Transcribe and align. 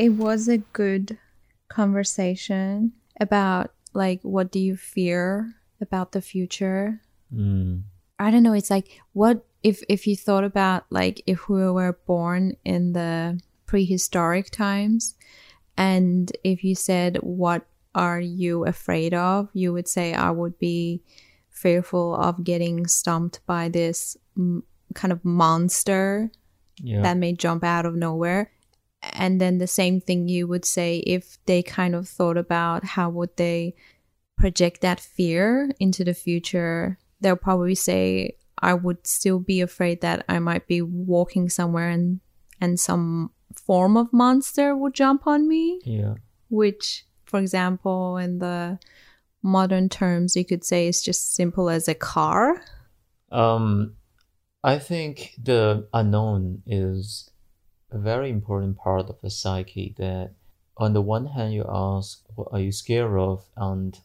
it 0.00 0.10
was 0.10 0.48
a 0.48 0.58
good 0.58 1.18
conversation 1.68 2.92
about 3.20 3.72
like 3.92 4.20
what 4.22 4.50
do 4.50 4.58
you 4.58 4.76
fear 4.76 5.54
about 5.80 6.12
the 6.12 6.22
future. 6.22 7.00
Mm. 7.34 7.82
I 8.18 8.30
don't 8.30 8.42
know. 8.42 8.54
It's 8.54 8.70
like 8.70 9.00
what 9.12 9.44
if 9.62 9.82
if 9.88 10.06
you 10.06 10.16
thought 10.16 10.44
about 10.44 10.84
like 10.90 11.22
if 11.26 11.48
we 11.48 11.70
were 11.70 11.98
born 12.06 12.56
in 12.64 12.92
the 12.94 13.40
prehistoric 13.66 14.50
times, 14.50 15.14
and 15.76 16.32
if 16.44 16.64
you 16.64 16.74
said 16.74 17.18
what 17.18 17.66
are 17.94 18.20
you 18.20 18.64
afraid 18.64 19.12
of, 19.12 19.48
you 19.52 19.72
would 19.72 19.88
say 19.88 20.14
I 20.14 20.30
would 20.30 20.58
be 20.58 21.02
fearful 21.50 22.14
of 22.14 22.42
getting 22.44 22.86
stumped 22.86 23.40
by 23.46 23.68
this 23.68 24.16
mm, 24.38 24.62
kind 24.94 25.12
of 25.12 25.24
monster 25.24 26.30
Yeah. 26.82 27.02
that 27.02 27.18
may 27.18 27.32
jump 27.34 27.64
out 27.64 27.84
of 27.84 27.94
nowhere. 27.94 28.50
And 29.02 29.40
then 29.40 29.58
the 29.58 29.66
same 29.66 30.00
thing 30.00 30.28
you 30.28 30.46
would 30.46 30.64
say 30.64 30.98
if 30.98 31.38
they 31.46 31.62
kind 31.62 31.94
of 31.94 32.08
thought 32.08 32.36
about 32.36 32.84
how 32.84 33.08
would 33.10 33.36
they 33.36 33.74
project 34.36 34.80
that 34.80 35.00
fear 35.00 35.70
into 35.78 36.04
the 36.04 36.14
future, 36.14 36.98
they'll 37.20 37.36
probably 37.36 37.74
say 37.74 38.36
I 38.58 38.74
would 38.74 39.06
still 39.06 39.38
be 39.38 39.60
afraid 39.60 40.00
that 40.02 40.24
I 40.28 40.38
might 40.38 40.66
be 40.66 40.82
walking 40.82 41.48
somewhere 41.48 41.88
and 41.88 42.20
and 42.60 42.78
some 42.78 43.30
form 43.54 43.96
of 43.96 44.12
monster 44.12 44.76
would 44.76 44.94
jump 44.94 45.26
on 45.26 45.48
me, 45.48 45.80
yeah. 45.84 46.14
which 46.50 47.06
for 47.24 47.40
example 47.40 48.18
in 48.18 48.38
the 48.38 48.78
modern 49.42 49.88
terms 49.88 50.36
you 50.36 50.44
could 50.44 50.64
say 50.64 50.88
is 50.88 51.02
just 51.02 51.34
simple 51.34 51.70
as 51.70 51.88
a 51.88 51.94
car. 51.94 52.62
Um, 53.32 53.94
I 54.62 54.78
think 54.78 55.34
the 55.42 55.88
unknown 55.94 56.62
is 56.66 57.29
a 57.92 57.98
very 57.98 58.30
important 58.30 58.76
part 58.76 59.08
of 59.08 59.20
the 59.20 59.30
psyche 59.30 59.94
that 59.98 60.32
on 60.76 60.92
the 60.92 61.02
one 61.02 61.26
hand 61.26 61.52
you 61.52 61.64
ask 61.68 62.24
what 62.34 62.48
are 62.52 62.60
you 62.60 62.72
scared 62.72 63.18
of 63.18 63.44
and 63.56 63.98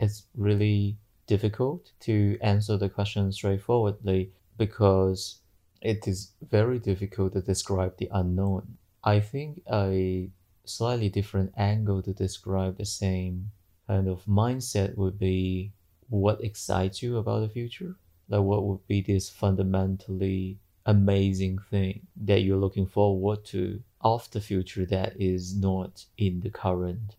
it's 0.00 0.24
really 0.36 0.96
difficult 1.26 1.92
to 2.00 2.38
answer 2.40 2.76
the 2.76 2.88
question 2.88 3.32
straightforwardly 3.32 4.32
because 4.58 5.40
it 5.80 6.06
is 6.06 6.32
very 6.50 6.78
difficult 6.78 7.32
to 7.32 7.40
describe 7.40 7.96
the 7.96 8.08
unknown. 8.12 8.76
I 9.04 9.20
think 9.20 9.62
a 9.72 10.30
slightly 10.64 11.08
different 11.08 11.52
angle 11.56 12.02
to 12.02 12.12
describe 12.12 12.78
the 12.78 12.84
same 12.84 13.50
kind 13.86 14.08
of 14.08 14.24
mindset 14.26 14.96
would 14.96 15.18
be 15.18 15.72
what 16.08 16.42
excites 16.44 17.02
you 17.02 17.16
about 17.16 17.40
the 17.40 17.48
future 17.48 17.96
like 18.28 18.42
what 18.42 18.64
would 18.64 18.86
be 18.86 19.00
this 19.00 19.28
fundamentally 19.28 20.58
amazing 20.86 21.58
thing 21.70 22.06
that 22.16 22.40
you're 22.40 22.56
looking 22.56 22.86
forward 22.86 23.44
to 23.44 23.80
of 24.00 24.28
the 24.32 24.40
future 24.40 24.84
that 24.84 25.20
is 25.20 25.56
not 25.56 26.04
in 26.18 26.40
the 26.40 26.50
current 26.50 27.16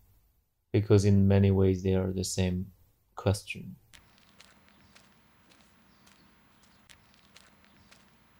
because 0.72 1.04
in 1.04 1.26
many 1.26 1.50
ways 1.50 1.82
they 1.82 1.94
are 1.94 2.12
the 2.12 2.24
same 2.24 2.66
question 3.16 3.74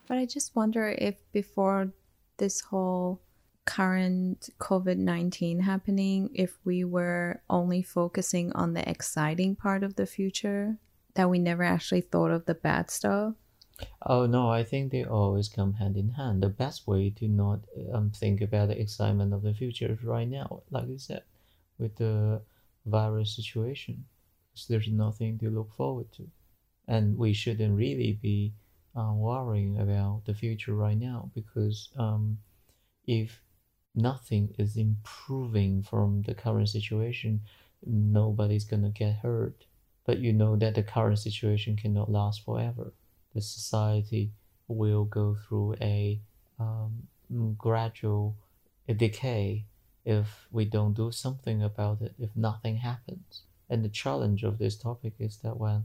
But 0.07 0.19
I 0.19 0.27
just 0.27 0.55
wonder 0.55 0.95
if 0.99 1.17
before 1.33 1.93
this 2.37 2.61
whole 2.61 3.21
current 3.65 4.51
COVID 4.59 4.99
19 4.99 5.61
happening, 5.61 6.31
if 6.35 6.59
we 6.65 6.85
were 6.85 7.41
only 7.49 7.83
focusing 7.83 8.53
on 8.53 8.75
the 8.75 8.89
exciting 8.89 9.57
part 9.57 9.83
of 9.83 9.97
the 9.97 10.07
future, 10.07 10.77
that 11.15 11.31
we 11.31 11.39
never 11.39 11.63
actually 11.63 12.03
thought 12.03 12.31
of 12.31 12.45
the 12.45 12.55
bad 12.55 12.91
stuff. 12.91 13.35
Oh 14.03 14.27
no 14.27 14.51
i 14.51 14.63
think 14.63 14.91
they 14.93 15.05
always 15.05 15.49
come 15.49 15.75
hand 15.75 15.97
in 15.97 16.11
hand. 16.11 16.43
The 16.43 16.49
best 16.49 16.87
way 16.87 17.11
to 17.11 17.29
not 17.29 17.61
um, 17.93 18.11
think 18.11 18.41
about 18.41 18.69
the 18.69 18.81
excitement 18.81 19.33
of 19.33 19.43
the 19.43 19.55
future 19.55 19.91
is 19.93 20.03
right 20.05 20.29
now 20.29 20.63
like 20.71 20.89
you 20.89 20.99
said 20.99 21.23
with 21.79 21.97
the 21.97 22.41
virus 22.87 23.35
situation. 23.35 24.05
There's 24.69 24.89
nothing 24.89 25.39
to 25.39 25.51
look 25.51 25.73
forward 25.73 26.13
to. 26.13 26.29
And 26.87 27.17
we 27.19 27.33
shouldn't 27.33 27.77
really 27.77 28.13
be 28.13 28.53
uh, 28.97 29.13
worrying 29.15 29.79
about 29.79 30.23
the 30.27 30.35
future 30.35 30.75
right 30.75 30.97
now 30.97 31.31
because 31.35 31.89
um, 31.97 32.39
if 33.07 33.43
nothing 33.95 34.55
is 34.59 34.77
improving 34.77 35.83
from 35.83 36.23
the 36.23 36.35
current 36.35 36.69
situation 36.69 37.41
nobody's 37.87 38.65
gonna 38.65 38.91
get 38.91 39.15
hurt. 39.17 39.65
But 40.07 40.19
you 40.19 40.33
know 40.33 40.57
that 40.57 40.75
the 40.75 40.83
current 40.83 41.19
situation 41.19 41.77
cannot 41.77 42.11
last 42.11 42.45
forever 42.45 42.93
the 43.35 43.41
society 43.41 44.33
will 44.69 45.05
go 45.05 45.37
through 45.47 45.75
a 45.81 46.21
um, 46.59 47.09
gradual 47.59 48.37
decay 48.97 49.65
if 50.05 50.47
we 50.51 50.65
don't 50.65 50.95
do 50.95 51.11
something 51.11 51.63
about 51.63 52.01
it 52.01 52.15
if 52.19 52.31
nothing 52.37 52.77
happens. 52.77 53.43
And 53.69 53.85
the 53.85 53.89
challenge 53.89 54.45
of 54.45 54.59
this 54.59 54.77
topic 54.77 55.15
is 55.19 55.39
that 55.39 55.57
when 55.57 55.85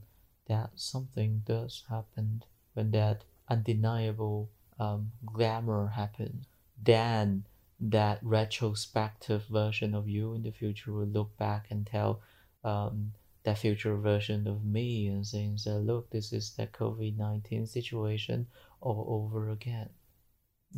that 0.50 0.72
something 0.76 1.44
does 1.46 1.84
happen 1.90 2.44
when 2.74 2.92
that 2.92 3.24
undeniable 3.50 4.50
um, 4.80 5.12
glamour 5.26 5.88
happens 5.88 6.46
then 6.84 7.46
that 7.80 8.20
retrospective 8.22 9.46
version 9.46 9.96
of 9.96 10.10
you 10.10 10.34
in 10.34 10.44
the 10.44 10.52
future 10.52 10.92
will 10.92 11.06
look 11.06 11.38
back 11.38 11.68
and 11.70 11.86
tell 11.88 12.22
um, 12.64 13.14
that 13.44 13.57
future 13.57 13.95
version 13.95 14.47
of 14.47 14.66
me 14.66 15.07
and 15.07 15.25
saying 15.25 15.57
that 15.66 15.75
look 15.79 16.09
this 16.09 16.33
is 16.33 16.53
the 16.57 16.67
covid-19 16.67 17.67
situation 17.67 18.47
all 18.81 19.05
over 19.09 19.50
again. 19.50 19.89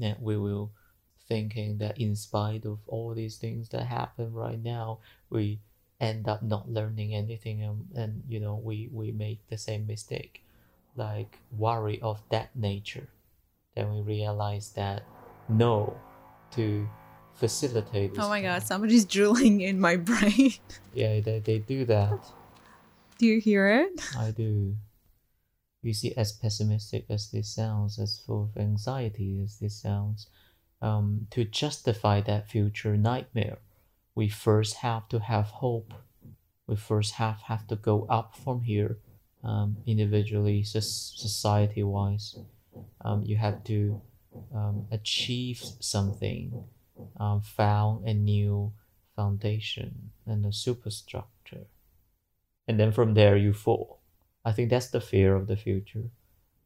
And 0.01 0.17
we 0.21 0.37
will 0.37 0.71
thinking 1.27 1.77
that 1.79 1.97
in 1.97 2.15
spite 2.15 2.65
of 2.65 2.79
all 2.87 3.13
these 3.13 3.37
things 3.37 3.69
that 3.69 3.85
happen 3.85 4.33
right 4.33 4.61
now 4.61 4.99
we 5.29 5.59
end 5.99 6.27
up 6.27 6.41
not 6.41 6.69
learning 6.69 7.13
anything 7.13 7.61
and, 7.63 7.85
and 7.95 8.23
you 8.27 8.39
know 8.39 8.55
we 8.55 8.89
we 8.91 9.11
make 9.11 9.47
the 9.49 9.57
same 9.57 9.85
mistake. 9.87 10.43
Like 10.95 11.37
worry 11.57 11.99
of 12.01 12.21
that 12.29 12.55
nature. 12.55 13.07
Then 13.75 13.93
we 13.93 14.01
realize 14.01 14.71
that 14.73 15.03
no 15.47 15.95
to 16.51 16.87
facilitate 17.33 18.11
Oh 18.19 18.27
my 18.27 18.41
god, 18.41 18.63
somebody's 18.63 19.05
drooling 19.15 19.61
in 19.61 19.79
my 19.79 19.95
brain. 19.95 20.53
yeah 20.93 21.19
they, 21.21 21.39
they 21.39 21.59
do 21.59 21.85
that 21.85 22.19
Do 23.21 23.27
you 23.27 23.39
hear 23.39 23.69
it? 23.69 24.01
I 24.17 24.31
do. 24.31 24.77
You 25.83 25.93
see, 25.93 26.11
as 26.17 26.31
pessimistic 26.31 27.05
as 27.07 27.29
this 27.29 27.53
sounds, 27.53 27.99
as 27.99 28.17
full 28.25 28.49
of 28.49 28.59
anxiety 28.59 29.39
as 29.43 29.59
this 29.59 29.79
sounds, 29.79 30.25
um, 30.81 31.27
to 31.29 31.43
justify 31.43 32.21
that 32.21 32.49
future 32.49 32.97
nightmare, 32.97 33.59
we 34.15 34.27
first 34.27 34.77
have 34.77 35.07
to 35.09 35.19
have 35.19 35.45
hope. 35.61 35.93
We 36.65 36.75
first 36.75 37.13
have, 37.13 37.41
have 37.41 37.67
to 37.67 37.75
go 37.75 38.07
up 38.09 38.35
from 38.35 38.61
here, 38.61 38.97
um, 39.43 39.77
individually, 39.85 40.63
society 40.63 41.83
wise. 41.83 42.39
Um, 43.05 43.21
you 43.23 43.35
have 43.35 43.63
to 43.65 44.01
um, 44.51 44.87
achieve 44.89 45.61
something, 45.79 46.63
um, 47.19 47.41
found 47.41 48.07
a 48.07 48.15
new 48.15 48.73
foundation 49.15 50.09
and 50.25 50.43
a 50.43 50.51
superstructure 50.51 51.40
and 52.67 52.79
then 52.79 52.91
from 52.91 53.13
there 53.13 53.37
you 53.37 53.53
fall. 53.53 54.01
I 54.43 54.51
think 54.51 54.69
that's 54.69 54.89
the 54.89 55.01
fear 55.01 55.35
of 55.35 55.47
the 55.47 55.55
future 55.55 56.09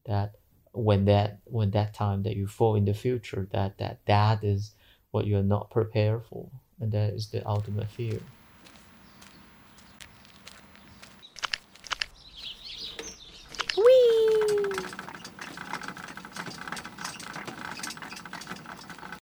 that 0.05 0.33
when 0.71 1.05
that 1.05 1.39
when 1.45 1.71
that 1.71 1.93
time 1.93 2.23
that 2.23 2.35
you 2.35 2.47
fall 2.47 2.75
in 2.75 2.85
the 2.85 2.93
future 2.93 3.47
that 3.51 3.77
that 3.77 3.99
that 4.05 4.43
is 4.43 4.75
what 5.11 5.25
you're 5.25 5.43
not 5.43 5.71
prepared 5.71 6.25
for. 6.25 6.49
And 6.79 6.91
that 6.91 7.13
is 7.13 7.29
the 7.29 7.47
ultimate 7.47 7.89
fear 7.89 8.19